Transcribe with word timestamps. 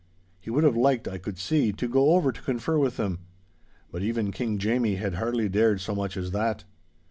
He 0.39 0.49
would 0.49 0.63
have 0.63 0.75
liked, 0.75 1.07
I 1.07 1.19
could 1.19 1.37
see, 1.37 1.71
to 1.73 1.87
go 1.87 2.15
over 2.15 2.31
to 2.31 2.41
confer 2.41 2.79
with 2.79 2.97
them. 2.97 3.19
But 3.91 4.01
even 4.01 4.31
King 4.31 4.57
Jamie 4.57 4.95
had 4.95 5.13
hardly 5.13 5.47
dared 5.47 5.79
so 5.79 5.93
much 5.93 6.17
as 6.17 6.31
that. 6.31 6.63